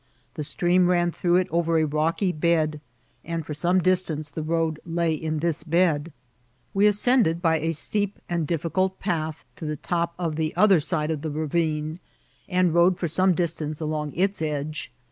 [0.33, 2.81] The stream ran throu^ it ov«r a rocky bed,
[3.23, 6.11] and for some distance the road lay in this bed.
[6.73, 11.21] We ascended by a steep and difficult path tothe top of the other side of
[11.21, 11.99] the ravine,
[12.49, 14.91] and rode for some distance along its edge.